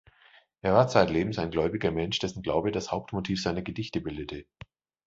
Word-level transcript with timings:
Er 0.63 0.73
war 0.73 0.87
zeitlebens 0.87 1.37
ein 1.37 1.51
gläubiger 1.51 1.91
Mensch, 1.91 2.17
dessen 2.17 2.41
Glaube 2.41 2.71
das 2.71 2.91
Hauptmotiv 2.91 3.39
seiner 3.39 3.61
Gedichte 3.61 4.01
bildete. 4.01 4.47